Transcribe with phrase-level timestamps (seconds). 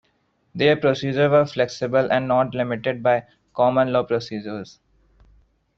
[0.55, 4.79] Their procedures were flexible and not limited by common law procedures.